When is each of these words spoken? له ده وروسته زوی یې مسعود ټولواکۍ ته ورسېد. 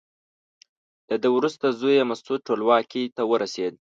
له 1.09 1.15
ده 1.23 1.29
وروسته 1.37 1.65
زوی 1.79 1.93
یې 1.99 2.09
مسعود 2.11 2.39
ټولواکۍ 2.47 3.03
ته 3.15 3.23
ورسېد. 3.31 3.73